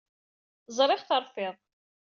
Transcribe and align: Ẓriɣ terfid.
Ẓriɣ 0.77 1.01
terfid. 1.07 1.55